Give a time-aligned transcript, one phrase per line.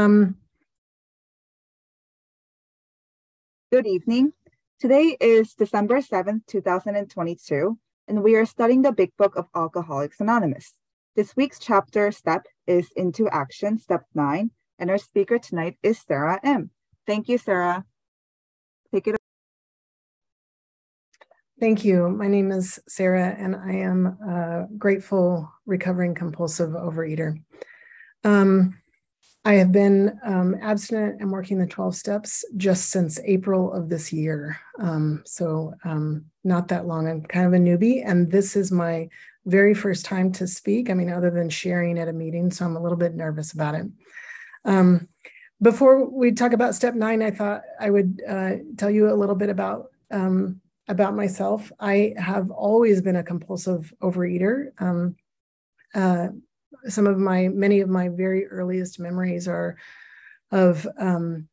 [0.00, 0.34] Um,
[3.70, 4.32] good evening.
[4.80, 7.78] Today is December 7th, 2022,
[8.08, 10.74] and we are studying the Big Book of Alcoholics Anonymous.
[11.14, 16.40] This week's chapter step is Into Action, Step 9, and our speaker tonight is Sarah
[16.42, 16.70] M.
[17.06, 17.84] Thank you, Sarah.
[18.92, 19.16] Take it.
[21.60, 22.08] Thank you.
[22.08, 27.40] My name is Sarah, and I am a grateful recovering compulsive overeater.
[28.24, 28.76] Um,
[29.46, 34.10] I have been um, abstinent and working the 12 steps just since April of this
[34.10, 34.58] year.
[34.78, 37.06] Um, so, um, not that long.
[37.06, 39.08] I'm kind of a newbie, and this is my
[39.44, 40.88] very first time to speak.
[40.88, 43.74] I mean, other than sharing at a meeting, so I'm a little bit nervous about
[43.74, 43.86] it.
[44.64, 45.08] Um,
[45.60, 49.34] before we talk about step nine, I thought I would uh, tell you a little
[49.34, 51.70] bit about um, about myself.
[51.78, 54.70] I have always been a compulsive overeater.
[54.78, 55.16] Um,
[55.94, 56.28] uh,
[56.88, 59.76] some of my many of my very earliest memories are
[60.50, 61.48] of um,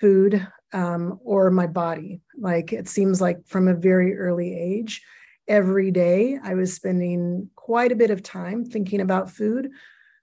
[0.00, 2.20] food um, or my body.
[2.38, 5.02] Like it seems like from a very early age,
[5.48, 9.70] every day I was spending quite a bit of time thinking about food,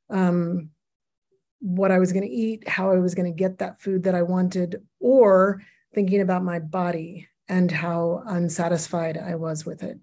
[0.10, 0.70] um,
[1.60, 4.16] what I was going to eat, how I was going to get that food that
[4.16, 5.62] I wanted, or
[5.94, 10.00] thinking about my body and how unsatisfied I was with it.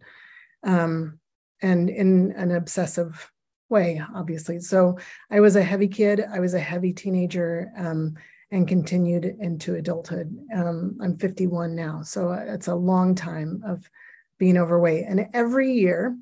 [0.63, 1.19] Um,
[1.63, 3.31] and in an obsessive
[3.71, 4.61] way, obviously.
[4.61, 4.99] So
[5.31, 6.21] I was a heavy kid.
[6.21, 8.15] I was a heavy teenager um,
[8.51, 10.37] and continued into adulthood.
[10.55, 12.03] Um, I'm 51 now.
[12.03, 13.89] So it's a long time of
[14.39, 15.05] being overweight.
[15.09, 16.17] And every year,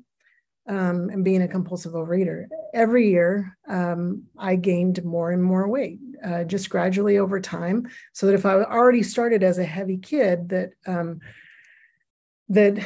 [0.67, 5.99] um, and being a compulsive overeater, every year um, I gained more and more weight,
[6.23, 7.89] uh, just gradually over time.
[8.13, 11.21] So that if I already started as a heavy kid, that um,
[12.49, 12.85] that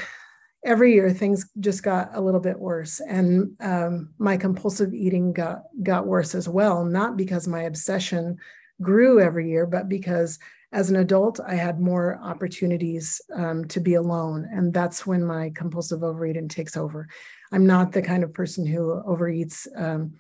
[0.66, 3.00] every year things just got a little bit worse.
[3.02, 8.38] And um, my compulsive eating got got worse as well not because my obsession
[8.82, 10.40] grew every year but because
[10.72, 14.48] as an adult i had more opportunities um, to be alone.
[14.52, 17.08] And that's when my compulsive overeating takes over.
[17.52, 20.14] I'm not the kind of person who overeats um,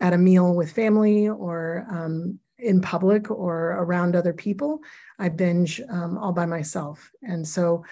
[0.00, 4.80] at a meal with family or um, in public or around other people.
[5.18, 7.10] I binge um, all by myself.
[7.22, 7.84] And so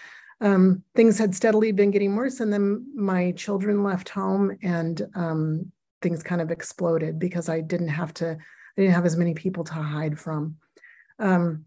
[0.45, 2.41] um, things had steadily been getting worse.
[2.41, 5.73] And then my children left home and um,
[6.03, 9.65] things kind of exploded because I didn't have to, I didn't have as many people
[9.65, 10.57] to hide from.
[11.19, 11.65] Um,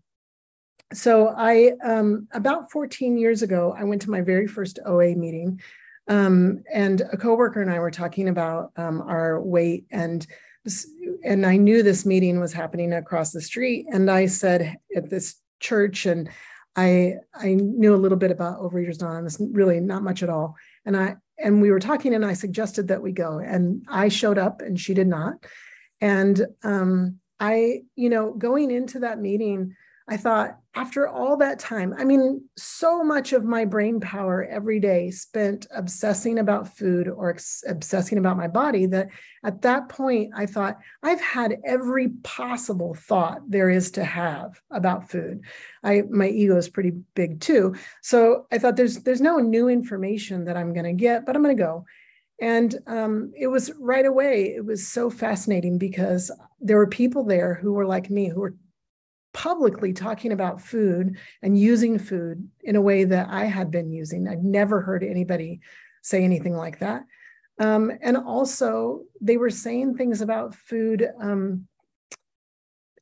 [0.94, 5.60] so I, um, about 14 years ago, I went to my very first OA meeting.
[6.08, 10.26] Um, and a coworker and I were talking about um, our weight and
[11.24, 13.86] and I knew this meeting was happening across the street.
[13.90, 16.30] And I said at this church, and
[16.78, 20.56] I I knew a little bit about Overeaters Anonymous, really not much at all.
[20.86, 24.38] And I and we were talking, and I suggested that we go, and I showed
[24.38, 25.34] up, and she did not.
[26.00, 29.76] And um, I, you know, going into that meeting,
[30.08, 34.80] I thought, after all that time, I mean, so much of my brain power every
[34.80, 39.08] day spent obsessing about food or ex- obsessing about my body that
[39.44, 45.10] at that point I thought, I've had every possible thought there is to have about
[45.10, 45.42] food.
[45.84, 47.74] I my ego is pretty big too.
[48.04, 51.56] So I thought there's there's no new information that I'm gonna get, but I'm gonna
[51.56, 51.86] go.
[52.40, 56.30] And um, it was right away, it was so fascinating because
[56.62, 58.56] there were people there who were like me, who were
[59.38, 64.28] publicly talking about food and using food in a way that I had been using.
[64.28, 65.60] I'd never heard anybody
[66.02, 67.04] say anything like that.
[67.60, 71.68] Um, and also, they were saying things about food um,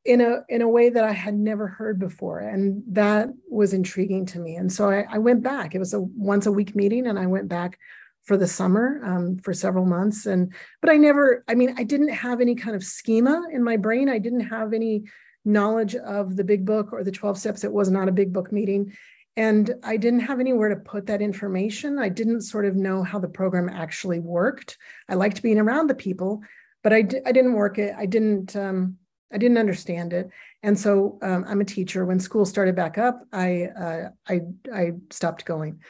[0.04, 4.26] in a in a way that I had never heard before, and that was intriguing
[4.28, 4.56] to me.
[4.56, 5.74] And so I, I went back.
[5.74, 7.80] It was a once a week meeting, and I went back
[8.24, 10.26] for the summer um, for several months.
[10.26, 11.46] And but I never.
[11.48, 14.10] I mean, I didn't have any kind of schema in my brain.
[14.10, 15.06] I didn't have any
[15.46, 17.64] knowledge of the big book or the 12 steps.
[17.64, 18.94] It was not a big book meeting.
[19.38, 22.00] And I didn't have anywhere to put that information.
[22.00, 24.78] I didn't sort of know how the program actually worked.
[25.10, 26.42] I liked being around the people,
[26.84, 27.94] but I, I didn't work it.
[27.98, 28.98] I didn't, um,
[29.34, 30.30] I didn't understand it.
[30.64, 32.06] And so um, I'm a teacher.
[32.06, 34.42] When school started back up, I, uh, I,
[34.74, 35.82] I stopped going.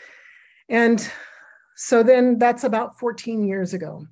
[0.68, 1.07] And
[1.75, 4.07] so then that's about 14 years ago.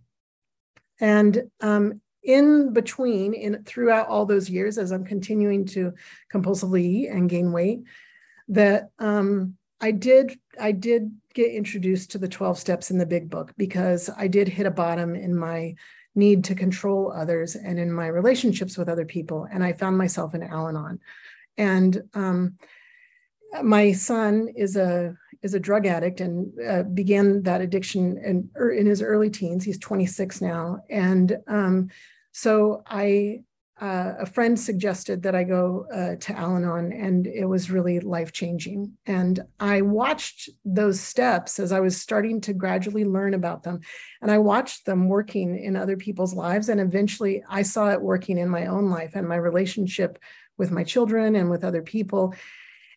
[1.00, 5.94] And um, in between in throughout all those years as i'm continuing to
[6.34, 7.82] compulsively eat and gain weight
[8.48, 13.30] that um, i did i did get introduced to the 12 steps in the big
[13.30, 15.76] book because i did hit a bottom in my
[16.16, 20.34] need to control others and in my relationships with other people and i found myself
[20.36, 21.00] in al-anon.
[21.58, 22.58] And um,
[23.62, 28.72] my son is a is a drug addict and uh, began that addiction in, er,
[28.72, 29.64] in his early teens.
[29.64, 31.90] He's 26 now, and um,
[32.32, 33.44] so I
[33.82, 38.00] uh, a friend suggested that I go uh, to Al Anon, and it was really
[38.00, 38.94] life changing.
[39.08, 43.82] And I watched those steps as I was starting to gradually learn about them.
[44.22, 46.70] And I watched them working in other people's lives.
[46.70, 50.18] And eventually I saw it working in my own life and my relationship
[50.58, 52.36] with my children and with other people.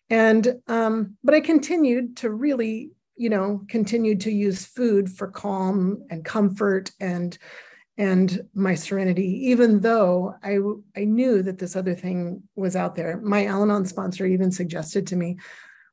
[0.09, 6.05] And, um, but I continued to really, you know, continued to use food for calm
[6.11, 7.37] and comfort and
[7.99, 10.59] and my serenity, even though I,
[10.95, 13.19] I knew that this other thing was out there.
[13.23, 15.39] My Al Anon sponsor even suggested to me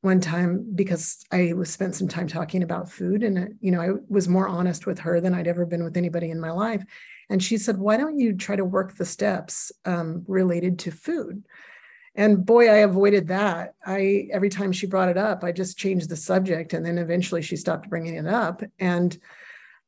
[0.01, 3.91] one time because I was spent some time talking about food and you know I
[4.09, 6.83] was more honest with her than I'd ever been with anybody in my life,
[7.29, 11.43] and she said, "Why don't you try to work the steps um, related to food?"
[12.15, 13.73] And boy, I avoided that.
[13.85, 17.41] I every time she brought it up, I just changed the subject, and then eventually
[17.41, 18.61] she stopped bringing it up.
[18.79, 19.17] And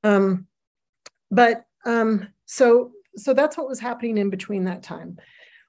[0.04, 0.48] um,
[1.30, 5.18] but um, so so that's what was happening in between that time.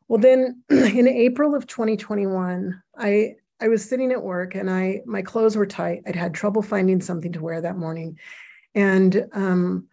[0.09, 5.23] Well, then in April of 2021, I I was sitting at work and I my
[5.23, 6.03] clothes were tight.
[6.07, 8.19] I'd had trouble finding something to wear that morning,
[8.75, 9.89] and um,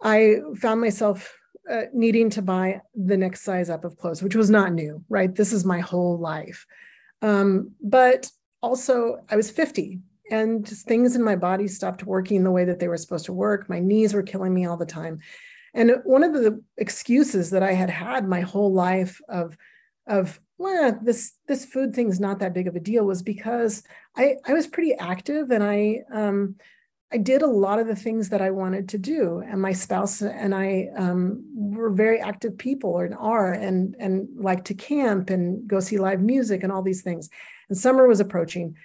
[0.00, 1.34] I found myself
[1.70, 5.34] uh, needing to buy the next size up of clothes, which was not new, right?
[5.34, 6.66] This is my whole life.
[7.22, 8.30] Um, but
[8.62, 10.00] also, I was 50
[10.30, 13.68] and things in my body stopped working the way that they were supposed to work.
[13.68, 15.18] My knees were killing me all the time.
[15.74, 19.56] And one of the excuses that I had had my whole life of,
[20.06, 23.84] of well, this this food thing's not that big of a deal was because
[24.16, 26.56] I I was pretty active and I um,
[27.10, 30.20] I did a lot of the things that I wanted to do, and my spouse
[30.20, 35.66] and I um, were very active people, and are, and and like to camp and
[35.66, 37.30] go see live music and all these things.
[37.70, 38.76] And summer was approaching,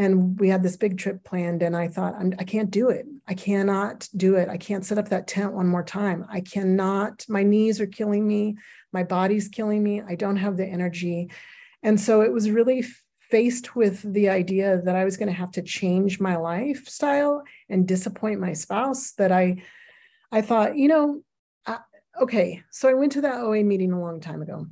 [0.00, 3.06] and we had this big trip planned and i thought I'm, i can't do it.
[3.28, 4.48] I cannot do it.
[4.48, 6.26] I can't set up that tent one more time.
[6.28, 8.56] I cannot my knees are killing me.
[8.92, 10.02] My body's killing me.
[10.02, 11.30] I don't have the energy.
[11.82, 12.84] And so it was really
[13.30, 17.88] faced with the idea that i was going to have to change my lifestyle and
[17.88, 19.62] disappoint my spouse that i
[20.32, 21.22] i thought you know
[21.66, 21.78] I,
[22.20, 24.66] okay so i went to that oa meeting a long time ago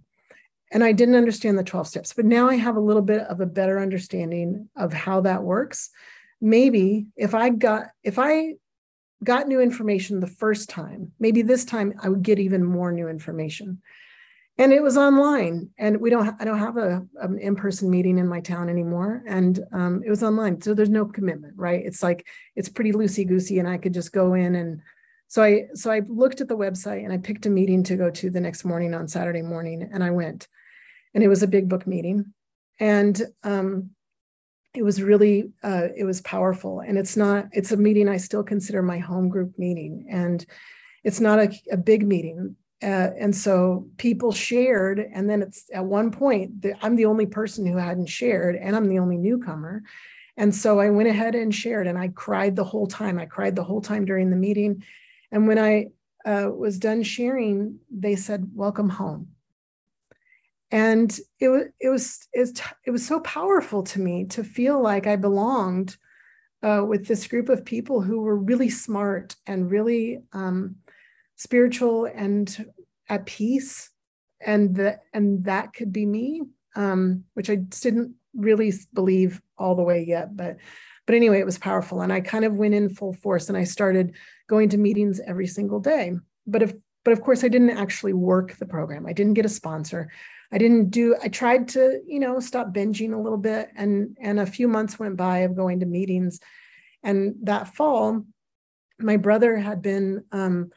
[0.71, 3.41] and I didn't understand the 12 steps, but now I have a little bit of
[3.41, 5.91] a better understanding of how that works.
[6.41, 8.55] Maybe if I got if I
[9.25, 13.09] got new information the first time, maybe this time I would get even more new
[13.09, 13.83] information.
[14.61, 18.19] And it was online, and we don't i don't have a an in person meeting
[18.19, 20.61] in my town anymore, and um, it was online.
[20.61, 21.85] So there's no commitment, right?
[21.85, 22.27] It's like
[22.57, 24.81] it's pretty loosey goosey, and I could just go in and
[25.29, 28.11] so I so I looked at the website and I picked a meeting to go
[28.11, 30.49] to the next morning on Saturday morning, and I went
[31.15, 32.33] and it was a big book meeting
[32.81, 33.91] and um,
[34.75, 38.43] it was really uh, it was powerful and it's not it's a meeting i still
[38.43, 40.47] consider my home group meeting and
[41.05, 45.85] it's not a, a big meeting uh, and so people shared and then it's at
[45.85, 49.83] one point i'm the only person who hadn't shared and i'm the only newcomer.
[50.37, 53.19] And so i went ahead and shared and i cried the whole time.
[53.19, 54.85] I cried the whole time during the meeting.
[55.33, 55.89] And when i
[56.25, 59.29] uh, was done sharing they said welcome home.
[60.71, 65.17] And it was it was it was so powerful to me to feel like I
[65.17, 65.97] belonged
[66.63, 70.77] uh, with this group of people who were really smart and really um,
[71.39, 72.67] spiritual and
[73.09, 73.91] at peace,
[74.45, 76.43] and that and that could be me,
[76.77, 80.59] um, which I didn't really believe all the way yet, but
[81.07, 83.65] but anyway, it was powerful, and I kind of went in full force, and I
[83.65, 84.15] started
[84.47, 86.13] going to meetings every single day.
[86.47, 86.75] But if
[87.09, 89.07] but of course, I didn't actually work the program.
[89.07, 90.11] I didn't get a sponsor.
[90.53, 93.71] I didn't do, I tried to, you know, stop binging a little bit.
[93.77, 96.41] And, and a few months went by of going to meetings.
[97.03, 98.25] And that fall,
[98.99, 100.71] my brother had been um,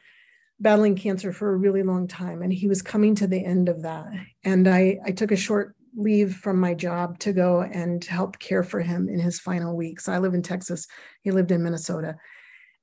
[0.62, 3.82] battling cancer for a really long time, and he was coming to the end of
[3.82, 4.06] that.
[4.44, 8.62] And I, I took a short leave from my job to go and help care
[8.62, 10.08] for him in his final weeks.
[10.08, 10.86] I live in Texas,
[11.22, 12.16] he lived in Minnesota.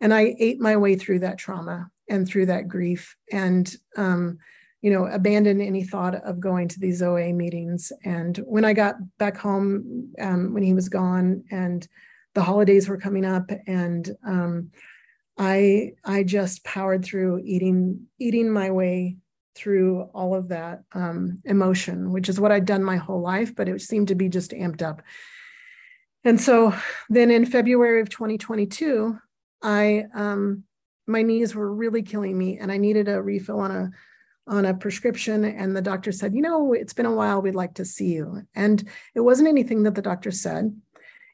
[0.02, 3.16] And I ate my way through that trauma and through that grief.
[3.32, 4.38] And um,
[4.82, 7.92] you know, abandoned any thought of going to these OA meetings.
[8.06, 11.86] And when I got back home, um, when he was gone, and
[12.34, 14.72] the holidays were coming up, and um,
[15.40, 19.16] I I just powered through eating eating my way
[19.56, 23.68] through all of that um, emotion, which is what I'd done my whole life, but
[23.68, 25.02] it seemed to be just amped up.
[26.24, 26.74] And so
[27.10, 29.18] then in February of 2022,
[29.64, 30.66] I um,
[31.08, 33.92] my knees were really killing me, and I needed a refill on a
[34.46, 35.46] on a prescription.
[35.46, 37.42] And the doctor said you know it's been a while.
[37.42, 38.42] We'd like to see you.
[38.56, 40.76] And it wasn't anything that the doctor said.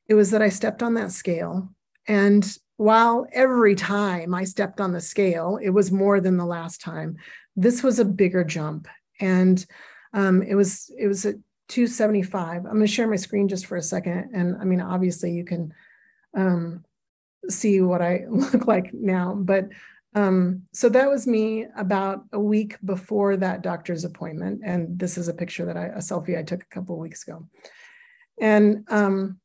[0.08, 1.74] It was that i stepped on that scale
[2.08, 6.82] and while every time i stepped on the scale it was more than the last
[6.82, 7.18] time
[7.56, 8.88] this was a bigger jump
[9.20, 9.66] and
[10.14, 11.36] um, it was it was at
[11.68, 12.58] 275.
[12.58, 15.44] I'm going to share my screen just for a second, and I mean, obviously, you
[15.44, 15.74] can
[16.36, 16.86] um,
[17.50, 19.70] see what I look like now, but
[20.14, 24.62] um, so that was me about a week before that doctor's appointment.
[24.64, 27.46] And this is a picture that I, a selfie I took a couple weeks ago.
[28.40, 29.42] And um,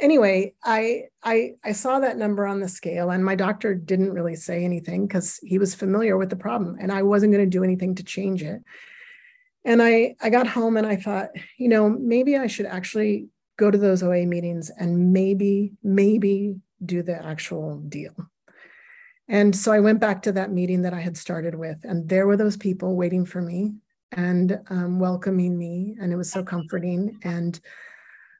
[0.00, 4.36] anyway, I, I, I saw that number on the scale and my doctor didn't really
[4.36, 7.64] say anything because he was familiar with the problem and I wasn't going to do
[7.64, 8.62] anything to change it.
[9.64, 13.28] And I, I got home and I thought, you know, maybe I should actually
[13.58, 18.14] go to those OA meetings and maybe, maybe do the actual deal.
[19.28, 22.26] And so I went back to that meeting that I had started with, and there
[22.26, 23.74] were those people waiting for me
[24.12, 27.18] and um, welcoming me, and it was so comforting.
[27.22, 27.60] And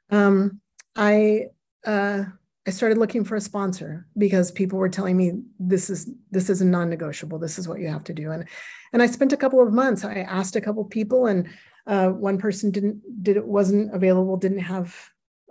[0.08, 0.62] um,
[0.96, 1.46] I
[1.86, 2.24] uh,
[2.66, 6.60] I started looking for a sponsor because people were telling me this is this is
[6.60, 7.38] non-negotiable.
[7.38, 8.30] This is what you have to do.
[8.30, 8.46] And
[8.92, 10.04] and I spent a couple of months.
[10.04, 11.48] I asked a couple people, and
[11.86, 14.94] uh, one person didn't did it wasn't available, didn't have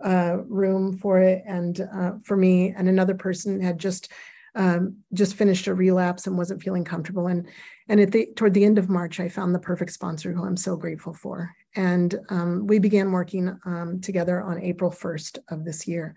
[0.04, 4.12] uh, room for it, and uh, for me, and another person had just
[4.58, 7.28] um, just finished a relapse and wasn't feeling comfortable.
[7.28, 7.48] And
[7.88, 10.58] and at the toward the end of March, I found the perfect sponsor who I'm
[10.58, 11.56] so grateful for.
[11.76, 16.16] And um, we began working um, together on April 1st of this year.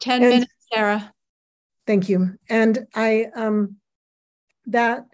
[0.00, 1.14] 10 and, minutes, Sarah.
[1.86, 2.36] Thank you.
[2.50, 3.76] And I um
[4.66, 5.06] that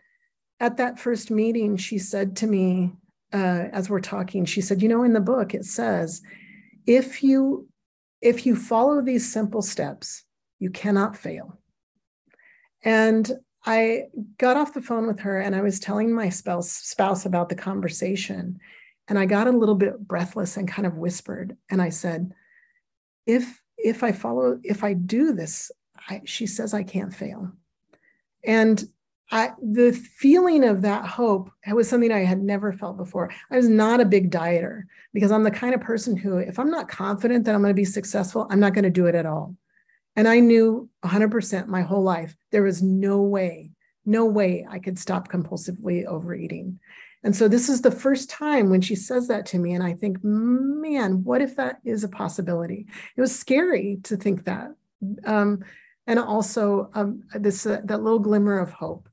[0.58, 2.92] at that first meeting, she said to me,
[3.32, 6.22] uh, as we're talking, she said, you know, in the book it says,
[6.86, 7.68] if you
[8.22, 10.24] if you follow these simple steps,
[10.58, 11.58] you cannot fail.
[12.82, 13.30] And
[13.64, 14.04] I
[14.38, 17.54] got off the phone with her and I was telling my spouse, spouse about the
[17.54, 18.58] conversation.
[19.08, 21.56] And I got a little bit breathless and kind of whispered.
[21.70, 22.32] And I said,
[23.26, 25.70] if if I follow, if I do this,
[26.08, 27.50] I, she says I can't fail.
[28.44, 28.84] And
[29.30, 33.30] I, the feeling of that hope was something I had never felt before.
[33.50, 34.82] I was not a big dieter
[35.14, 37.74] because I'm the kind of person who, if I'm not confident that I'm going to
[37.74, 39.56] be successful, I'm not going to do it at all.
[40.16, 43.70] And I knew 100% my whole life there was no way,
[44.04, 46.78] no way I could stop compulsively overeating.
[47.24, 49.74] And so this is the first time when she says that to me.
[49.74, 52.86] And I think, man, what if that is a possibility?
[53.16, 54.74] It was scary to think that.
[55.24, 55.64] Um,
[56.06, 59.08] and also um, this uh, that little glimmer of hope.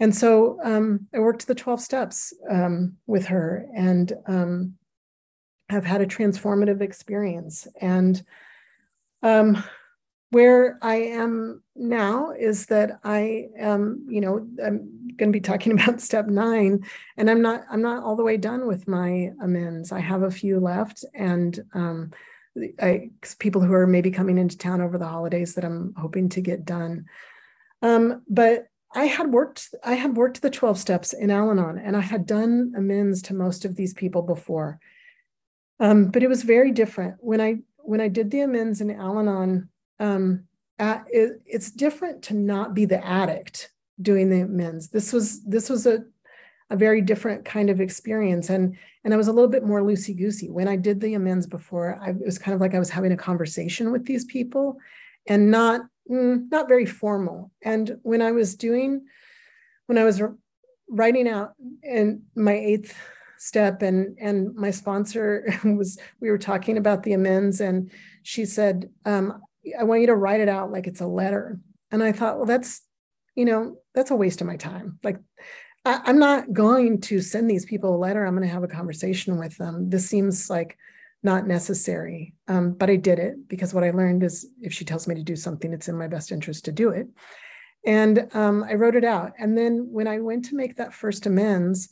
[0.00, 4.74] And so um, I worked the 12 steps um, with her and um,
[5.68, 7.66] have had a transformative experience.
[7.80, 8.22] And
[9.22, 9.62] um,
[10.34, 15.70] where I am now is that I am, you know, I'm going to be talking
[15.80, 16.84] about step nine,
[17.16, 19.92] and I'm not, I'm not all the way done with my amends.
[19.92, 22.10] I have a few left, and um,
[22.82, 26.40] I, people who are maybe coming into town over the holidays that I'm hoping to
[26.40, 27.04] get done.
[27.80, 32.00] Um, but I had worked, I had worked the 12 steps in Al-Anon, and I
[32.00, 34.80] had done amends to most of these people before.
[35.78, 39.68] Um, but it was very different when I when I did the amends in Al-Anon
[40.00, 40.44] um,
[40.78, 43.70] it, it's different to not be the addict
[44.00, 44.88] doing the amends.
[44.88, 46.04] This was this was a
[46.70, 50.16] a very different kind of experience, and and I was a little bit more loosey
[50.16, 51.98] goosey when I did the amends before.
[52.00, 54.78] I, it was kind of like I was having a conversation with these people,
[55.28, 57.52] and not mm, not very formal.
[57.62, 59.06] And when I was doing,
[59.86, 60.22] when I was
[60.88, 62.96] writing out in my eighth
[63.38, 67.90] step and and my sponsor was we were talking about the amends and
[68.22, 69.40] she said um,
[69.78, 71.58] I want you to write it out like it's a letter.
[71.90, 72.82] And I thought, well, that's,
[73.34, 74.98] you know, that's a waste of my time.
[75.02, 75.18] Like,
[75.84, 78.24] I, am not going to send these people a letter.
[78.24, 79.90] I'm going to have a conversation with them.
[79.90, 80.76] This seems like
[81.22, 82.34] not necessary.
[82.48, 85.22] Um, but I did it because what I learned is if she tells me to
[85.22, 87.08] do something, it's in my best interest to do it.
[87.86, 89.32] And um, I wrote it out.
[89.38, 91.90] And then when I went to make that first amends,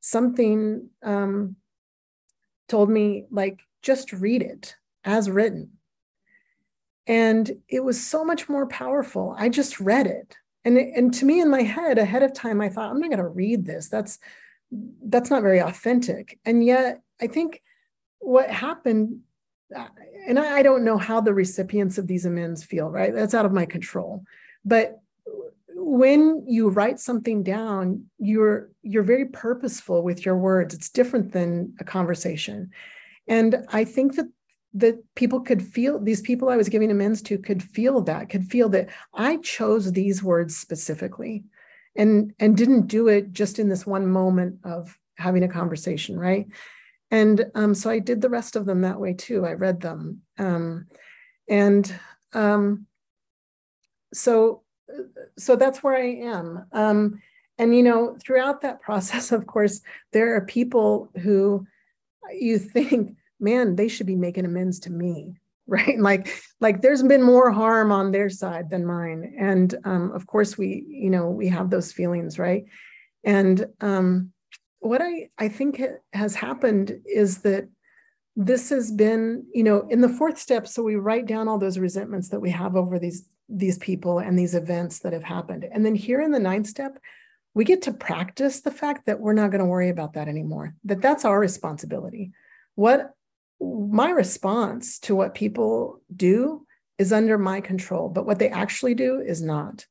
[0.00, 1.56] something um,
[2.68, 5.70] told me, like, just read it as written
[7.10, 9.34] and it was so much more powerful.
[9.36, 10.36] I just read it.
[10.64, 13.18] And and to me in my head ahead of time i thought i'm not going
[13.18, 13.88] to read this.
[13.88, 14.18] That's
[15.04, 16.38] that's not very authentic.
[16.44, 17.62] And yet i think
[18.20, 19.20] what happened
[19.76, 19.88] uh,
[20.28, 23.12] and I, I don't know how the recipients of these amends feel right?
[23.12, 24.22] That's out of my control.
[24.64, 25.00] But
[25.74, 30.74] when you write something down you're you're very purposeful with your words.
[30.74, 32.70] It's different than a conversation.
[33.26, 34.28] And i think that
[34.74, 38.46] that people could feel these people I was giving amends to could feel that, could
[38.46, 41.44] feel that I chose these words specifically
[41.96, 46.46] and and didn't do it just in this one moment of having a conversation, right?
[47.10, 49.44] And um, so I did the rest of them that way too.
[49.44, 50.22] I read them.
[50.38, 50.86] Um,
[51.48, 51.92] and
[52.32, 52.86] um,
[54.14, 54.62] so
[55.36, 56.66] so that's where I am.
[56.72, 57.20] Um,
[57.60, 61.66] and you know throughout that process of course there are people who
[62.32, 65.36] you think man they should be making amends to me
[65.70, 66.00] right?
[66.00, 69.36] Like like there's been more harm on their side than mine.
[69.38, 72.64] And um, of course we you know we have those feelings right?
[73.22, 74.32] And um,
[74.80, 75.80] what i i think
[76.12, 77.68] has happened is that
[78.34, 81.78] this has been you know in the fourth step so we write down all those
[81.78, 85.66] resentments that we have over these these people and these events that have happened.
[85.70, 86.98] And then here in the ninth step
[87.52, 90.74] we get to practice the fact that we're not going to worry about that anymore
[90.84, 92.32] that that's our responsibility.
[92.74, 93.10] What
[93.60, 96.66] my response to what people do
[96.98, 99.86] is under my control but what they actually do is not.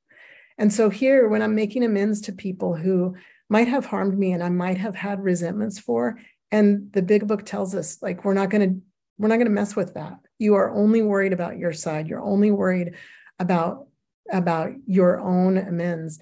[0.57, 3.15] And so here when i'm making amends to people who
[3.49, 6.19] might have harmed me and i might have had resentments for
[6.51, 8.81] and the big book tells us like we're not going to
[9.19, 10.17] we're not going to mess with that.
[10.39, 12.07] You are only worried about your side.
[12.07, 12.95] You're only worried
[13.37, 13.87] about
[14.31, 16.19] about your own amends.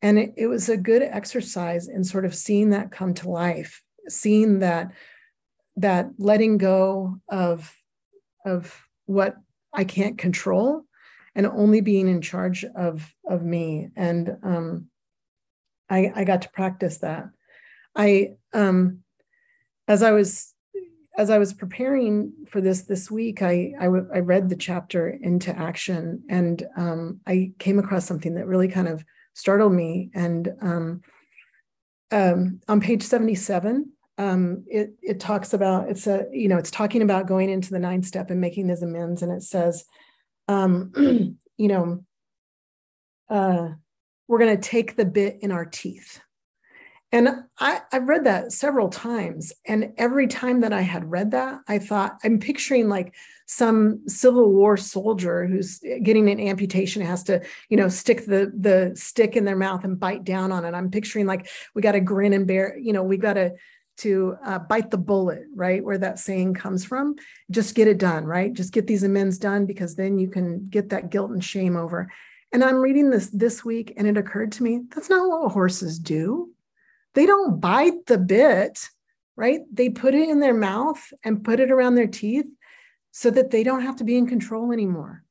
[0.00, 3.82] And it, it was a good exercise in sort of seeing that come to life
[4.08, 4.90] seeing that
[5.78, 7.74] that letting go of
[8.44, 9.36] of what
[9.72, 10.82] i can't control
[11.34, 14.88] and only being in charge of of me and um
[15.88, 17.24] i i got to practice that
[17.96, 18.98] i um
[19.86, 20.54] as i was
[21.18, 25.54] as I was preparing for this this week, I, I, I read the chapter into
[25.54, 29.04] action, and um, I came across something that really kind of
[29.34, 30.10] startled me.
[30.14, 31.00] And um,
[32.12, 37.02] um, on page 77, um, it, it talks about, it's a, you know, it's talking
[37.02, 39.22] about going into the nine step and making these amends.
[39.22, 39.84] And it says,
[40.48, 40.92] um,
[41.56, 42.04] you know,
[43.30, 43.68] uh,
[44.26, 46.20] we're going to take the bit in our teeth.
[47.10, 49.54] And I, I've read that several times.
[49.64, 53.14] And every time that I had read that, I thought, I'm picturing like
[53.46, 58.92] some Civil War soldier who's getting an amputation has to, you know, stick the the
[58.94, 60.74] stick in their mouth and bite down on it.
[60.74, 63.54] I'm picturing like we got to grin and bear, you know, we got to
[63.98, 65.84] to uh, bite the bullet, right?
[65.84, 67.16] Where that saying comes from.
[67.50, 68.52] Just get it done, right?
[68.52, 72.10] Just get these amends done because then you can get that guilt and shame over.
[72.52, 75.98] And I'm reading this this week, and it occurred to me that's not what horses
[75.98, 76.52] do
[77.14, 78.88] they don't bite the bit,
[79.36, 79.62] right?
[79.72, 82.46] They put it in their mouth and put it around their teeth
[83.10, 85.24] so that they don't have to be in control anymore.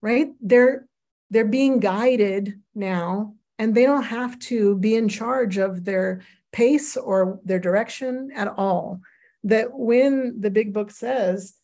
[0.00, 0.28] Right?
[0.40, 0.86] They're
[1.30, 6.22] they're being guided now and they don't have to be in charge of their
[6.56, 9.00] pace or their direction at all.
[9.44, 11.54] That when the big book says,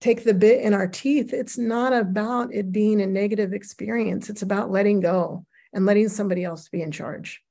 [0.00, 4.30] take the bit in our teeth, it's not about it being a negative experience.
[4.30, 7.42] It's about letting go and letting somebody else be in charge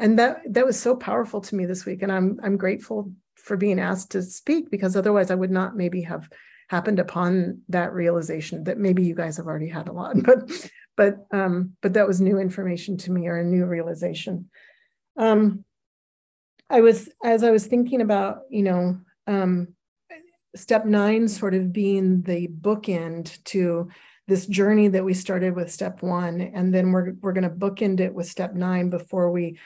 [0.00, 3.56] and that that was so powerful to me this week and i'm i'm grateful for
[3.56, 6.28] being asked to speak because otherwise i would not maybe have
[6.68, 11.26] happened upon that realization that maybe you guys have already had a lot but but
[11.32, 14.50] um but that was new information to me or a new realization
[15.16, 15.64] um
[16.70, 19.68] i was as i was thinking about you know um
[20.56, 23.88] step nine sort of being the bookend to
[24.26, 28.00] this journey that we started with step one and then we're we're going to bookend
[28.00, 29.58] it with step nine before we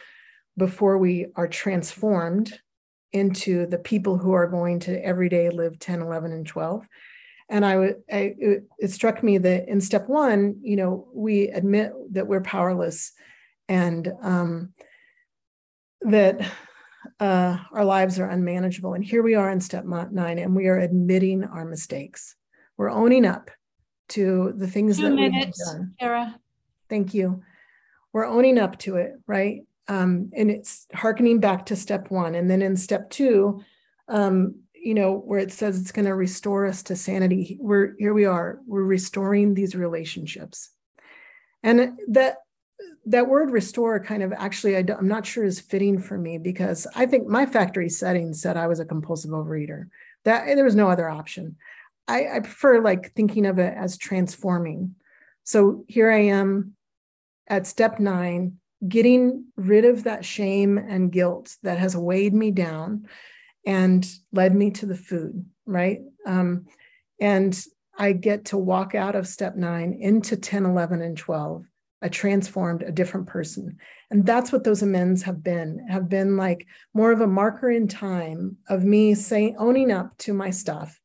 [0.57, 2.59] before we are transformed
[3.13, 6.87] into the people who are going to every day live 10 11 and 12
[7.49, 11.49] and i would I, it, it struck me that in step one you know we
[11.49, 13.13] admit that we're powerless
[13.69, 14.75] and um,
[16.03, 16.47] that
[17.21, 20.79] uh, our lives are unmanageable and here we are in step nine and we are
[20.79, 22.37] admitting our mistakes
[22.77, 23.51] we're owning up
[24.09, 26.39] to the things Two that minutes, we've done Sarah.
[26.89, 27.43] thank you
[28.13, 32.35] we're owning up to it right um, and it's harkening back to step one.
[32.35, 33.63] And then in step two,
[34.09, 38.15] um, you know, where it says it's going to restore us to sanity, we're here
[38.15, 40.71] we are, we're restoring these relationships.
[41.63, 42.39] And that
[43.07, 46.87] that word restore kind of actually I, am not sure is fitting for me because
[46.95, 49.89] I think my factory setting said I was a compulsive overeater.
[50.25, 51.57] That there was no other option.
[52.09, 54.95] I, I prefer like thinking of it as transforming.
[55.45, 56.75] So here I am
[57.47, 63.07] at step nine, getting rid of that shame and guilt that has weighed me down
[63.67, 66.01] and led me to the food, right?
[66.27, 66.67] Um,
[67.21, 67.59] and
[67.97, 71.65] I get to walk out of step nine into 10, 11, and 12,
[72.05, 73.79] a transformed, a different person.
[74.11, 77.89] And that's what those amends have been, have been like more of a marker in
[77.89, 81.01] time of me saying, owning up to my stuff.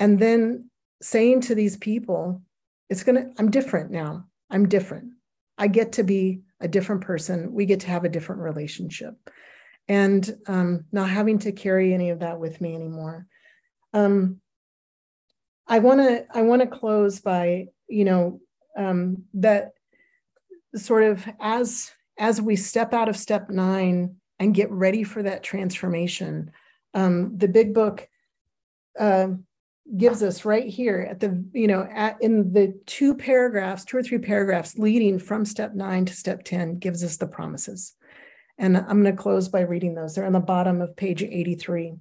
[0.00, 0.70] And then
[1.02, 2.40] saying to these people,
[2.88, 4.24] it's gonna, I'm different now.
[4.48, 5.12] I'm different.
[5.58, 9.14] I get to be a different person, we get to have a different relationship.
[9.86, 13.26] And um, not having to carry any of that with me anymore.
[13.92, 14.40] Um,
[15.68, 18.40] I want to I want to close by you know
[18.76, 19.75] um, that
[20.74, 25.42] sort of as as we step out of step nine and get ready for that
[25.42, 26.50] transformation,
[26.94, 28.08] um, the big book
[28.98, 29.28] uh,
[29.96, 34.02] gives us right here at the, you know, at, in the two paragraphs, two or
[34.02, 37.94] three paragraphs leading from step nine to step 10, gives us the promises.
[38.58, 40.14] And I'm going to close by reading those.
[40.14, 41.94] They're on the bottom of page 83.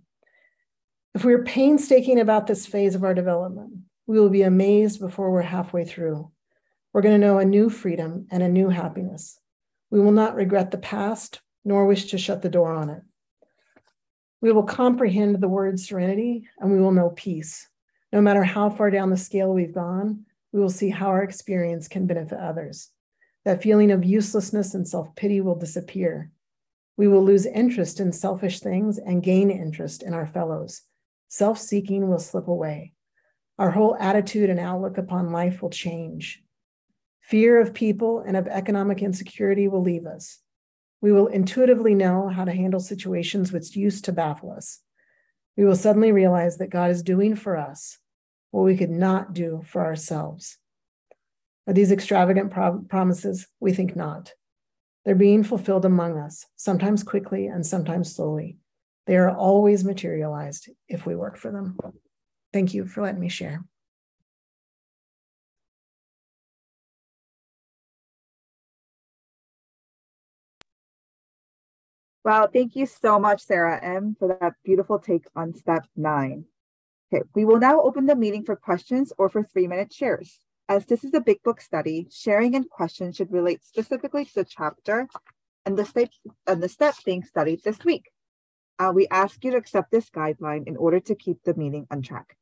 [1.14, 3.74] If we are painstaking about this phase of our development,
[4.08, 6.32] we will be amazed before we're halfway through.
[6.96, 9.38] We're going to know a new freedom and a new happiness.
[9.92, 13.02] We will not regret the past, nor wish to shut the door on it.
[14.40, 17.68] We will comprehend the word serenity and we will know peace.
[18.14, 21.90] No matter how far down the scale we've gone, we will see how our experience
[21.90, 22.92] can benefit others.
[23.44, 26.32] That feeling of uselessness and self pity will disappear.
[26.96, 30.84] We will lose interest in selfish things and gain interest in our fellows.
[31.28, 32.94] Self seeking will slip away.
[33.60, 36.42] Our whole attitude and outlook upon life will change.
[37.30, 40.40] Fear of people and of economic insecurity will leave us.
[41.02, 44.82] We will intuitively know how to handle situations which used to baffle us.
[45.58, 47.98] We will suddenly realize that God is doing for us
[48.52, 50.60] what we could not do for ourselves.
[51.66, 53.48] Are these extravagant pro- promises?
[53.60, 54.34] We think not.
[55.04, 58.58] They're being fulfilled among us, sometimes quickly and sometimes slowly.
[59.08, 61.78] They are always materialized if we work for them.
[62.54, 63.66] Thank you for letting me share.
[72.26, 76.46] Wow, thank you so much, Sarah M, for that beautiful take on step nine.
[77.14, 80.40] Okay, we will now open the meeting for questions or for three-minute shares.
[80.68, 84.44] As this is a big book study, sharing and questions should relate specifically to the
[84.44, 85.08] chapter
[85.68, 86.10] and the step
[86.48, 88.10] and the step being studied this week.
[88.80, 92.02] Uh, we ask you to accept this guideline in order to keep the meeting on
[92.02, 92.36] track.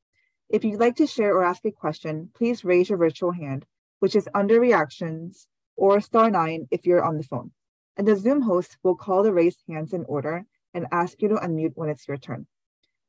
[0.47, 3.65] If you'd like to share or ask a question, please raise your virtual hand,
[3.99, 7.51] which is under reactions or star nine if you're on the phone
[7.97, 11.35] and the Zoom host will call the raised hands in order and ask you to
[11.35, 12.47] unmute when it's your turn.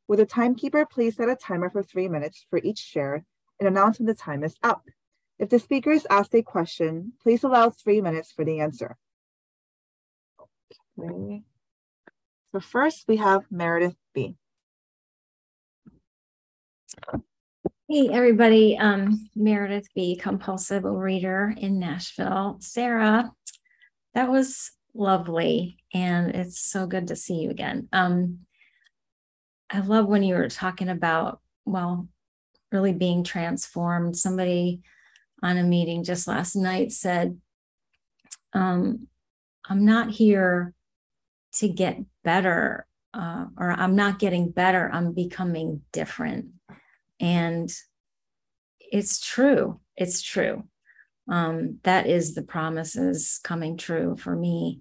[0.06, 3.24] Will the timekeeper please set a timer for three minutes for each share
[3.58, 4.82] and announce when the time is up?
[5.38, 8.96] If the speaker is asked a question, please allow three minutes for the answer.
[10.98, 11.42] Okay.
[12.52, 14.36] So first we have Meredith B.
[17.88, 22.58] Hey everybody, um, Meredith B, compulsive reader in Nashville.
[22.60, 23.32] Sarah,
[24.14, 25.78] that was lovely.
[25.92, 27.88] And it's so good to see you again.
[27.92, 28.40] Um,
[29.70, 32.08] I love when you were talking about, well,
[32.70, 34.16] really being transformed.
[34.16, 34.82] Somebody
[35.42, 37.38] on a meeting just last night said,
[38.52, 39.08] um,
[39.68, 40.74] I'm not here
[41.54, 46.46] to get better, uh, or I'm not getting better, I'm becoming different.
[47.20, 47.72] And
[48.80, 49.80] it's true.
[49.96, 50.64] It's true
[51.28, 54.80] um, that is the promises coming true for me.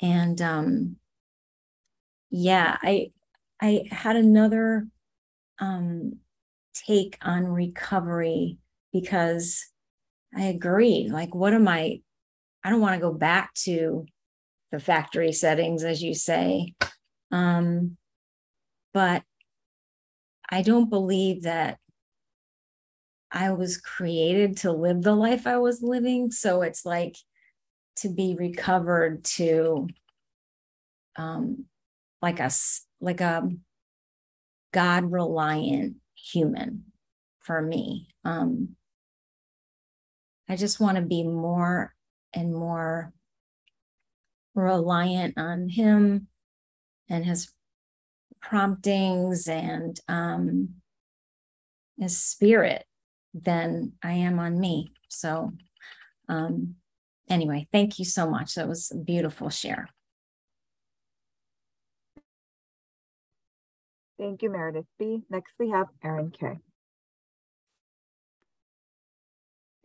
[0.00, 0.96] And um,
[2.36, 3.12] yeah i
[3.62, 4.88] i had another
[5.60, 6.14] um,
[6.74, 8.58] take on recovery
[8.92, 9.64] because
[10.36, 12.00] i agree like what am i
[12.64, 14.04] i don't want to go back to
[14.72, 16.74] the factory settings as you say.
[17.30, 17.96] Um,
[18.92, 19.22] but
[20.50, 21.78] i don't believe that
[23.34, 26.30] I was created to live the life I was living.
[26.30, 27.16] So it's like
[27.96, 29.88] to be recovered to
[31.16, 31.66] um
[32.22, 32.50] like a
[33.00, 33.48] like a
[34.72, 36.84] God reliant human
[37.40, 38.08] for me.
[38.24, 38.76] Um
[40.48, 41.92] I just want to be more
[42.32, 43.12] and more
[44.54, 46.28] reliant on him
[47.08, 47.52] and his
[48.40, 50.74] promptings and um
[51.98, 52.84] his spirit
[53.34, 54.92] than I am on me.
[55.08, 55.52] So,
[56.28, 56.76] um,
[57.28, 58.54] anyway, thank you so much.
[58.54, 59.88] That was a beautiful share.
[64.18, 65.22] Thank you, Meredith B.
[65.28, 66.58] Next, we have Erin K.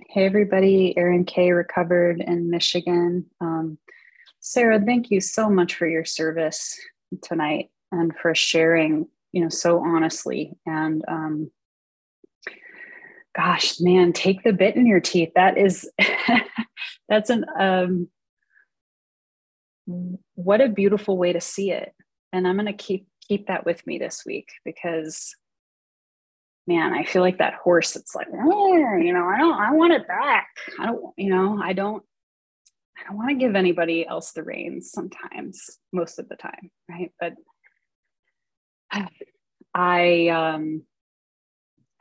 [0.07, 0.95] Hey, everybody.
[0.97, 1.51] Erin K.
[1.51, 3.25] recovered in Michigan.
[3.41, 3.79] Um,
[4.39, 6.79] Sarah, thank you so much for your service
[7.23, 11.51] tonight and for sharing, you know, so honestly and um,
[13.39, 15.29] gosh, man, take the bit in your teeth.
[15.35, 15.89] That is,
[17.09, 18.09] that's an, um,
[20.35, 21.93] what a beautiful way to see it.
[22.33, 25.33] And I'm going to keep, keep that with me this week because
[26.67, 27.95] man, I feel like that horse.
[27.95, 30.49] It's like, you know, I don't, I want it back.
[30.79, 32.03] I don't, you know, I don't,
[32.97, 36.69] I don't want to give anybody else the reins sometimes, most of the time.
[36.87, 37.11] Right.
[37.19, 37.33] But
[39.73, 40.83] I, um,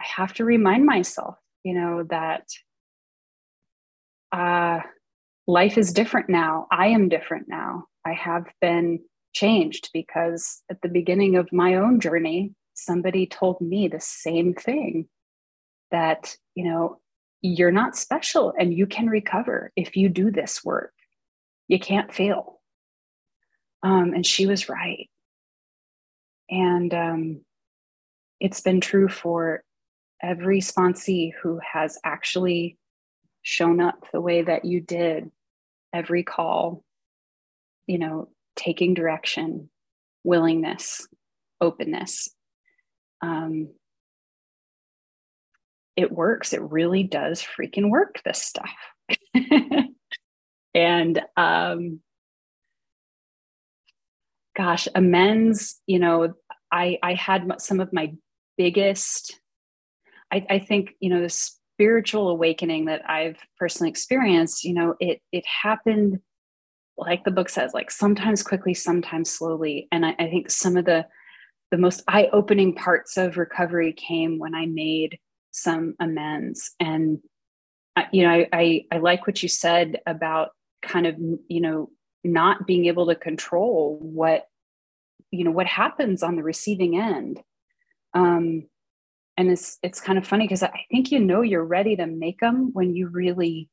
[0.01, 2.45] I have to remind myself, you know, that
[4.33, 4.81] uh,
[5.47, 6.67] life is different now.
[6.71, 7.87] I am different now.
[8.05, 9.01] I have been
[9.33, 15.09] changed because at the beginning of my own journey, somebody told me the same thing
[15.91, 17.01] that, you know,
[17.41, 20.93] you're not special and you can recover if you do this work.
[21.67, 22.61] You can't fail.
[23.83, 25.09] Um, and she was right.
[26.51, 27.41] And um,
[28.41, 29.63] it's been true for
[30.22, 32.76] every sponsee who has actually
[33.42, 35.31] shown up the way that you did
[35.92, 36.83] every call,
[37.87, 39.70] you know, taking direction,
[40.24, 41.07] willingness,
[41.61, 42.28] openness.
[43.22, 43.70] Um,
[45.96, 46.52] it works.
[46.52, 48.70] It really does freaking work, this stuff.
[50.74, 52.00] and um,
[54.57, 56.35] gosh, amends, you know,
[56.70, 58.12] I, I had some of my
[58.57, 59.38] biggest,
[60.33, 65.21] I, I think, you know, the spiritual awakening that I've personally experienced, you know, it,
[65.33, 66.21] it happened
[66.97, 69.87] like the book says, like sometimes quickly, sometimes slowly.
[69.93, 71.07] And I, I think some of the,
[71.71, 75.19] the most eye-opening parts of recovery came when I made
[75.53, 76.73] some amends.
[76.81, 77.21] And
[78.12, 80.51] you know, I, I, I like what you said about
[80.83, 81.17] kind of
[81.49, 81.91] you know
[82.25, 84.47] not being able to control what
[85.31, 87.41] you know what happens on the receiving end.
[88.14, 88.69] Um,
[89.38, 92.40] and it's it's kind of funny because I think you know you're ready to make
[92.40, 93.70] them when you really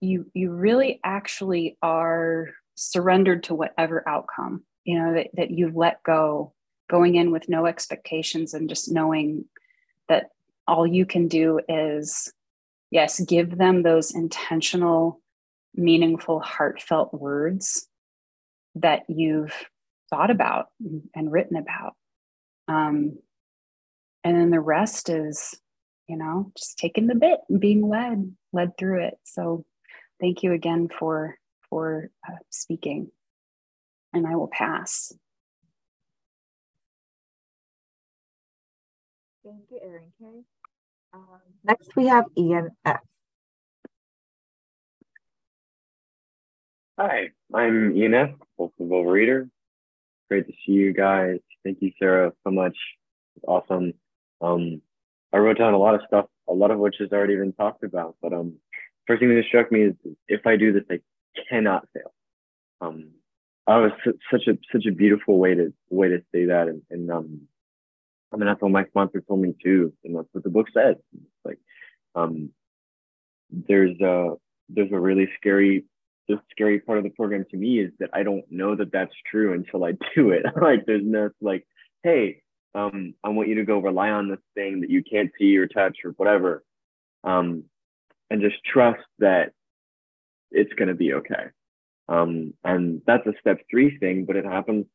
[0.00, 6.02] you you really actually are surrendered to whatever outcome you know that, that you've let
[6.04, 6.54] go
[6.88, 9.44] going in with no expectations and just knowing
[10.08, 10.30] that
[10.66, 12.32] all you can do is
[12.90, 15.20] yes give them those intentional
[15.74, 17.88] meaningful heartfelt words
[18.76, 19.52] that you've
[20.10, 20.66] thought about
[21.14, 21.94] and written about.
[22.68, 23.18] Um,
[24.24, 25.54] and then the rest is
[26.08, 29.64] you know just taking the bit and being led led through it so
[30.20, 31.36] thank you again for
[31.68, 33.10] for uh, speaking
[34.12, 35.12] and i will pass
[39.44, 40.24] Thank you, Erin K.
[41.12, 43.00] Um, next, we have Ian F.
[46.98, 48.30] Hi, I'm Ian F.
[48.38, 49.50] Compulsive Overeater.
[50.30, 51.40] Great to see you guys.
[51.62, 52.76] Thank you, Sarah, so much.
[53.36, 53.92] It's awesome.
[54.44, 54.82] Um,
[55.32, 57.82] I wrote down a lot of stuff, a lot of which has already been talked
[57.82, 58.16] about.
[58.22, 58.54] But um,
[59.06, 59.94] first thing that struck me is
[60.28, 61.00] if I do this, I
[61.48, 62.12] cannot fail.
[62.80, 63.10] Um,
[63.66, 63.92] I was
[64.30, 67.40] such a such a beautiful way to way to say that, and, and um,
[68.32, 70.96] I mean, that's what my sponsor told me too, and that's what the book says.
[71.14, 71.58] It's like,
[72.14, 72.50] um,
[73.50, 74.34] there's a
[74.68, 75.84] there's a really scary
[76.28, 79.14] the scary part of the program to me is that I don't know that that's
[79.30, 80.44] true until I do it.
[80.60, 81.66] like, there's no like,
[82.02, 82.42] hey,
[82.74, 85.66] um, I want you to go rely on this thing that you can't see or
[85.66, 86.64] touch or whatever,
[87.22, 87.64] um,
[88.30, 89.52] and just trust that
[90.50, 91.46] it's going to be okay.
[92.08, 94.86] Um, and that's a step three thing, but it happens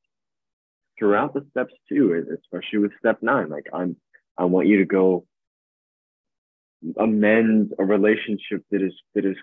[0.98, 3.50] throughout the steps too, especially with step nine.
[3.50, 3.96] Like I'm,
[4.38, 5.26] I want you to go
[6.98, 9.38] amend a relationship that is that is.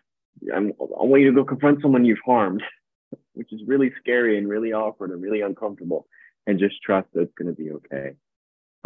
[0.55, 2.63] I'm, I want you to go confront someone you've harmed,
[3.33, 6.07] which is really scary and really awkward and really uncomfortable,
[6.47, 8.13] and just trust that it's going to be okay.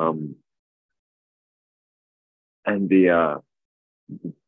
[0.01, 0.37] Um,
[2.65, 3.39] and the uh,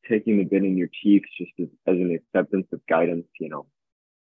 [0.08, 3.66] taking the bit in your teeth just as, as an acceptance of guidance, you know,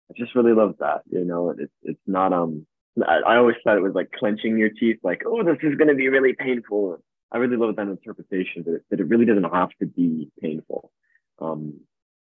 [0.10, 1.02] I just really love that.
[1.10, 2.66] You know, it's it's not um
[3.08, 5.96] I, I always thought it was like clenching your teeth, like, oh, this is to
[5.96, 6.98] be really painful.
[7.32, 10.92] I really love that interpretation that it, that it really doesn't have to be painful.
[11.40, 11.82] Um,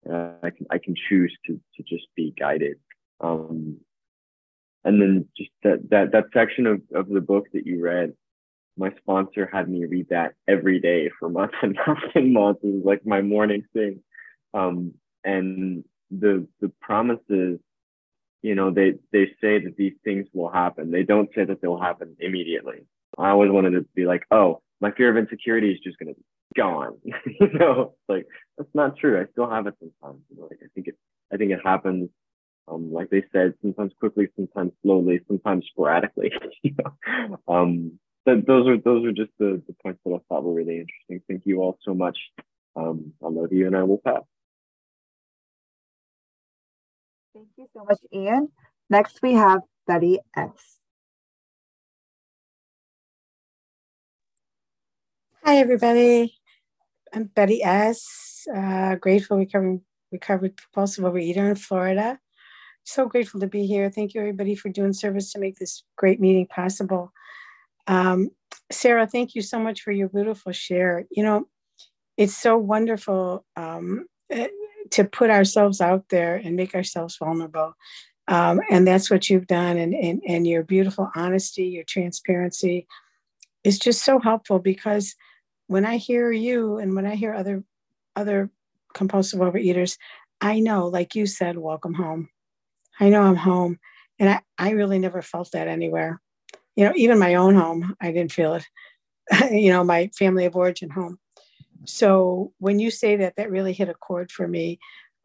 [0.07, 2.79] I can I can choose to to just be guided.
[3.21, 3.79] Um,
[4.85, 8.15] and then just that that that section of of the book that you read,
[8.79, 12.61] my sponsor had me read that every day for months and months and months.
[12.63, 14.03] It was like my morning thing.
[14.55, 17.59] Um, and the the promises
[18.43, 20.91] you know, they, they say that these things will happen.
[20.91, 22.87] They don't say that they'll happen immediately.
[23.19, 26.15] I always wanted to be like, oh, my fear of insecurity is just to be
[26.57, 26.99] gone.
[27.05, 29.21] you know, like that's not true.
[29.21, 30.23] I still have it sometimes.
[30.31, 30.97] You know, like I think it,
[31.33, 32.11] I think it happens.
[32.69, 36.31] Um, like they said, sometimes quickly, sometimes slowly, sometimes sporadically.
[36.63, 37.39] you know?
[37.49, 40.81] Um, but those are those are just the, the points that I thought were really
[40.81, 41.23] interesting.
[41.27, 42.19] Thank you all so much.
[42.77, 44.23] Um, I love you, and I will pass.
[47.35, 48.49] Thank you so much, Ian.
[48.91, 50.77] Next, we have Betty S.
[55.45, 56.35] Hi, everybody.
[57.15, 58.47] I'm Betty S.
[58.55, 59.81] Uh, grateful recovering
[60.13, 62.19] recovered compulsive overeater in Florida.
[62.85, 63.91] So grateful to be here.
[63.91, 67.13] Thank you, everybody, for doing service to make this great meeting possible.
[67.89, 68.31] Um,
[68.71, 71.05] Sarah, thank you so much for your beautiful share.
[71.11, 71.49] You know,
[72.17, 74.07] it's so wonderful um,
[74.91, 77.75] to put ourselves out there and make ourselves vulnerable.
[78.29, 79.79] Um, and that's what you've done.
[79.79, 82.87] And, and, and your beautiful honesty, your transparency
[83.65, 85.15] is just so helpful because
[85.67, 87.65] when I hear you and when I hear other
[88.17, 88.51] other
[88.95, 89.97] compulsive overeaters,
[90.41, 92.29] I know, like you said, welcome home.
[92.99, 93.79] I know I'm home.
[94.19, 96.21] And I, I really never felt that anywhere.
[96.79, 98.65] You know, even my own home, I didn't feel it.
[99.51, 101.19] you know, my family of origin home.
[101.87, 104.79] So when you say that, that really hit a chord for me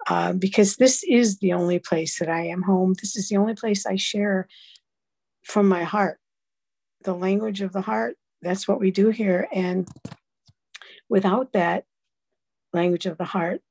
[0.07, 2.95] uh, because this is the only place that I am home.
[2.99, 4.47] This is the only place I share
[5.45, 6.17] from my heart,
[7.03, 8.15] the language of the heart.
[8.41, 9.47] That's what we do here.
[9.53, 9.87] And
[11.07, 11.85] without that
[12.73, 13.61] language of the heart,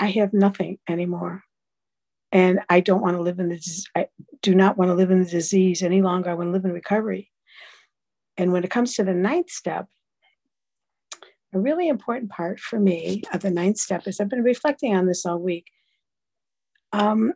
[0.00, 1.43] I have nothing anymore.
[2.34, 4.08] And I don't want to live in the, I
[4.42, 6.28] do not want to live in the disease any longer.
[6.28, 7.30] I want to live in recovery.
[8.36, 9.86] And when it comes to the ninth step,
[11.52, 15.06] a really important part for me of the ninth step is I've been reflecting on
[15.06, 15.66] this all week.
[16.92, 17.34] Um,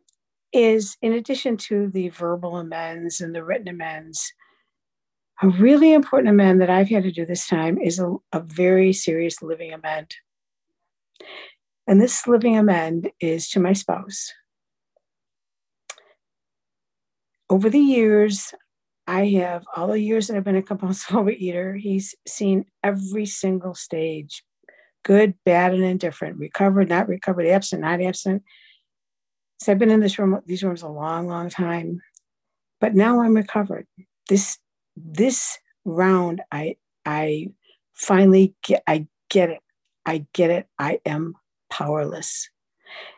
[0.53, 4.33] is in addition to the verbal amends and the written amends,
[5.43, 8.93] a really important amend that I've had to do this time is a, a very
[8.93, 10.17] serious living amend.
[11.87, 14.33] And this living amend is to my spouse.
[17.51, 18.53] Over the years,
[19.07, 23.75] I have all the years that I've been a compulsive overeater, he's seen every single
[23.75, 24.45] stage
[25.05, 28.43] good, bad, and indifferent, recovered, not recovered, absent, not absent.
[29.59, 32.03] So I've been in this room, these rooms a long, long time.
[32.79, 33.87] But now I'm recovered.
[34.29, 34.59] This
[34.97, 37.49] this round, I I
[37.95, 39.61] finally get I get it.
[40.05, 40.67] I get it.
[40.79, 41.35] I am
[41.71, 42.51] powerless.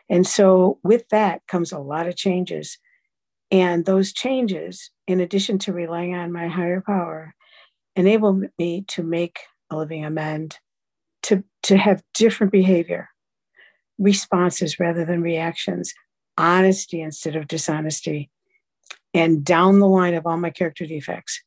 [0.09, 2.77] And so with that comes a lot of changes.
[3.51, 7.35] And those changes, in addition to relying on my higher power,
[7.95, 10.57] enable me to make a living amend,
[11.23, 13.09] to, to have different behavior,
[13.99, 15.93] responses rather than reactions,
[16.37, 18.29] honesty instead of dishonesty,
[19.13, 21.41] and down the line of all my character defects.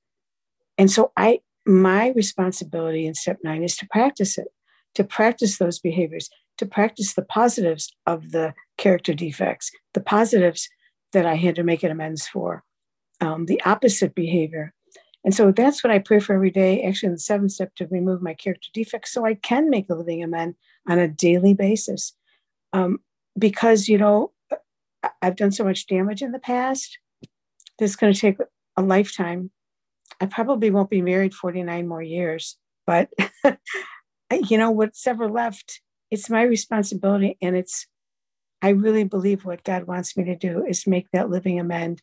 [0.77, 4.49] And so I my responsibility in step nine is to practice it,
[4.95, 10.69] to practice those behaviors, to practice the positives of the character defects, the positives
[11.15, 12.63] that I had to make an amends for,
[13.21, 14.75] um, the opposite behavior.
[15.25, 17.87] And so that's what I pray for every day, actually, in the seventh step to
[17.87, 22.13] remove my character defects so I can make a living amend on a daily basis.
[22.75, 22.99] Um,
[23.39, 24.33] because, you know,
[25.23, 26.99] I've done so much damage in the past,
[27.79, 28.37] it's going to take
[28.77, 29.51] a lifetime.
[30.21, 33.11] I probably won't be married 49 more years, but,
[34.49, 37.87] you know, what's ever left, it's my responsibility and it's
[38.65, 42.01] I really believe what God wants me to do is make that living amend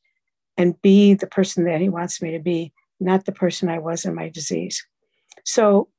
[0.58, 4.06] and be the person that He wants me to be, not the person I was
[4.06, 4.86] in my disease.
[5.43, 5.89] So,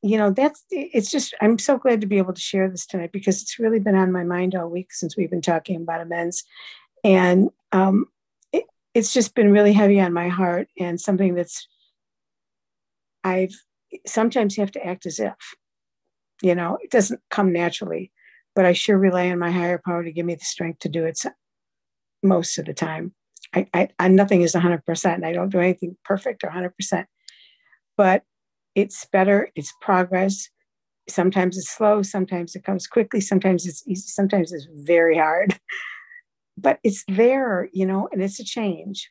[0.00, 3.12] you know, that's it's just, I'm so glad to be able to share this tonight
[3.12, 6.44] because it's really been on my mind all week since we've been talking about amends.
[7.04, 8.06] And um,
[8.54, 11.68] it, it's just been really heavy on my heart and something that's,
[13.22, 13.52] I've
[14.06, 15.34] sometimes have to act as if,
[16.40, 18.12] you know, it doesn't come naturally
[18.54, 21.04] but I sure rely on my higher power to give me the strength to do
[21.04, 21.20] it
[22.22, 23.14] most of the time.
[23.54, 25.14] I, I, I nothing is 100%.
[25.14, 27.04] And I don't do anything perfect or 100%,
[27.96, 28.22] but
[28.74, 29.50] it's better.
[29.54, 30.48] It's progress.
[31.08, 32.02] Sometimes it's slow.
[32.02, 33.20] Sometimes it comes quickly.
[33.20, 34.08] Sometimes it's easy.
[34.08, 35.58] Sometimes it's very hard,
[36.58, 39.10] but it's there, you know, and it's a change.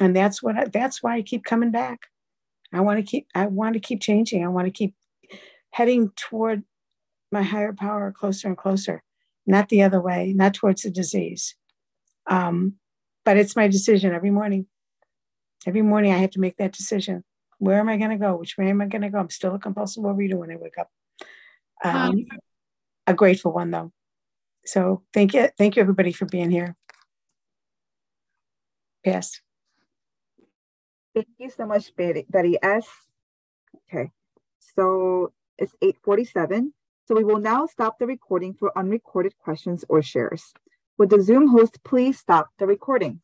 [0.00, 2.00] And that's what, I, that's why I keep coming back.
[2.72, 4.44] I want to keep, I want to keep changing.
[4.44, 4.94] I want to keep
[5.70, 6.64] heading toward
[7.30, 9.02] my higher power closer and closer,
[9.46, 11.54] not the other way, not towards the disease.
[12.26, 12.74] Um,
[13.24, 14.66] but it's my decision every morning.
[15.66, 17.24] Every morning, I have to make that decision.
[17.58, 18.36] Where am I going to go?
[18.36, 19.18] Which way am I going to go?
[19.18, 20.88] I'm still a compulsive overeater when I wake up.
[21.84, 22.26] Um,
[23.06, 23.92] a grateful one, though.
[24.64, 26.76] So thank you, thank you, everybody, for being here.
[29.04, 29.40] Yes.
[31.14, 32.86] Thank you so much, Betty, Betty S.
[33.92, 34.10] Okay,
[34.58, 36.72] so it's 847.
[37.08, 40.52] So we will now stop the recording for unrecorded questions or shares.
[40.98, 43.22] Would the Zoom host please stop the recording?